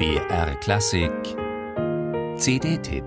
[0.00, 1.12] BR Klassik
[2.38, 3.04] CD-Tipp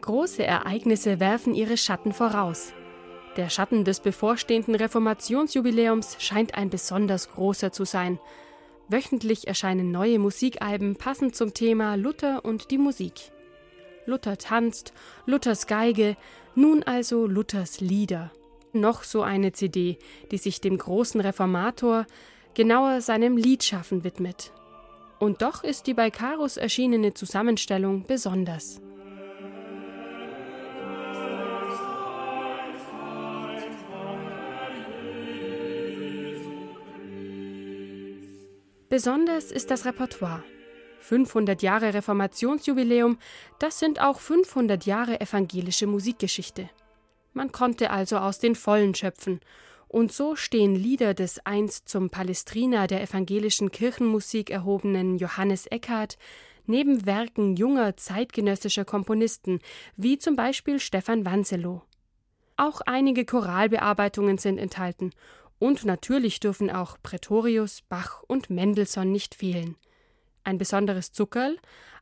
[0.00, 2.72] Große Ereignisse werfen ihre Schatten voraus.
[3.36, 8.18] Der Schatten des bevorstehenden Reformationsjubiläums scheint ein besonders großer zu sein.
[8.88, 13.32] Wöchentlich erscheinen neue Musikalben passend zum Thema Luther und die Musik.
[14.06, 14.92] Luther tanzt,
[15.26, 16.16] Luthers Geige,
[16.54, 18.30] nun also Luthers Lieder.
[18.72, 19.98] Noch so eine CD,
[20.30, 22.06] die sich dem großen Reformator,
[22.54, 24.52] genauer seinem Liedschaffen widmet.
[25.18, 28.80] Und doch ist die bei Karus erschienene Zusammenstellung besonders.
[38.92, 40.44] Besonders ist das Repertoire.
[41.00, 43.16] 500 Jahre Reformationsjubiläum,
[43.58, 46.68] das sind auch 500 Jahre evangelische Musikgeschichte.
[47.32, 49.40] Man konnte also aus den Vollen schöpfen.
[49.88, 56.18] Und so stehen Lieder des einst zum Palestriner der evangelischen Kirchenmusik erhobenen Johannes Eckhardt
[56.66, 59.60] neben Werken junger zeitgenössischer Komponisten,
[59.96, 61.80] wie zum Beispiel Stefan Wanselow.
[62.58, 65.12] Auch einige Choralbearbeitungen sind enthalten
[65.62, 69.76] und natürlich dürfen auch Pretorius, Bach und Mendelssohn nicht fehlen.
[70.42, 71.56] Ein besonderes Zuckerl,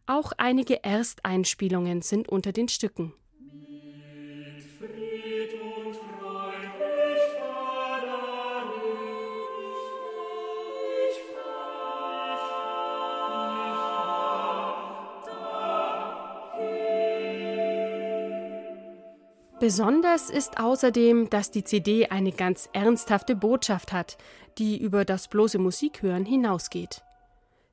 [0.07, 3.13] auch einige Ersteinspielungen sind unter den Stücken.
[19.61, 24.17] Besonders ist außerdem, dass die CD eine ganz ernsthafte Botschaft hat,
[24.57, 27.03] die über das bloße Musikhören hinausgeht.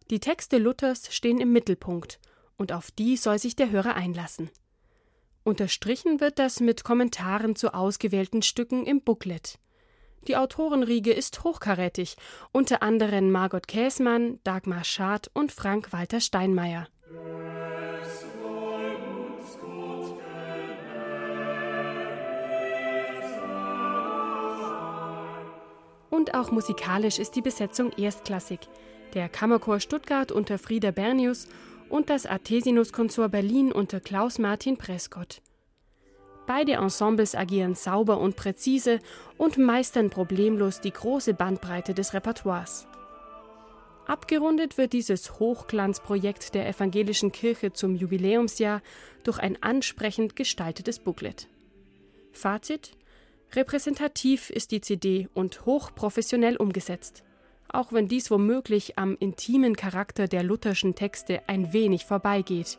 [0.09, 2.19] Die Texte Luthers stehen im Mittelpunkt,
[2.57, 4.49] und auf die soll sich der Hörer einlassen.
[5.45, 9.57] Unterstrichen wird das mit Kommentaren zu ausgewählten Stücken im Booklet.
[10.27, 12.17] Die Autorenriege ist hochkarätig,
[12.51, 16.89] unter anderem Margot Käßmann, Dagmar Schad und Frank Walter Steinmeier.
[26.17, 28.61] Und auch musikalisch ist die Besetzung erstklassig.
[29.13, 31.47] Der Kammerchor Stuttgart unter Frieder Bernius
[31.89, 35.43] und das Artesinus-Konsort Berlin unter Klaus Martin Prescott.
[36.47, 38.99] Beide Ensembles agieren sauber und präzise
[39.37, 42.87] und meistern problemlos die große Bandbreite des Repertoires.
[44.07, 48.81] Abgerundet wird dieses Hochglanzprojekt der evangelischen Kirche zum Jubiläumsjahr
[49.23, 51.47] durch ein ansprechend gestaltetes Booklet.
[52.31, 52.96] Fazit:
[53.53, 57.23] Repräsentativ ist die CD und hochprofessionell umgesetzt,
[57.69, 62.77] auch wenn dies womöglich am intimen Charakter der lutherschen Texte ein wenig vorbeigeht.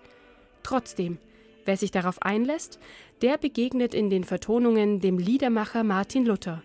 [0.62, 1.18] Trotzdem,
[1.64, 2.78] wer sich darauf einlässt,
[3.22, 6.62] der begegnet in den Vertonungen dem Liedermacher Martin Luther.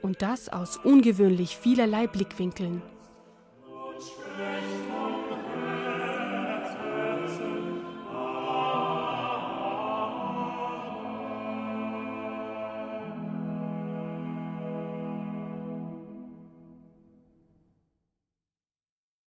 [0.00, 2.82] Und das aus ungewöhnlich vielerlei Blickwinkeln.